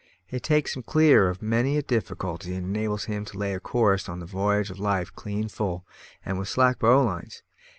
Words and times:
It 0.31 0.41
takes 0.41 0.75
him 0.75 0.81
clear 0.81 1.29
of 1.29 1.43
many 1.43 1.77
a 1.77 1.83
difficulty, 1.83 2.55
and 2.55 2.65
enables 2.65 3.03
him 3.05 3.23
to 3.25 3.37
lay 3.37 3.51
his 3.51 3.61
course 3.61 4.09
on 4.09 4.19
the 4.19 4.25
v'yage 4.25 4.71
of 4.71 4.79
life 4.79 5.13
clean 5.15 5.47
full, 5.47 5.85
and 6.25 6.39
with 6.39 6.47
slack 6.47 6.79
bowlines. 6.79 7.43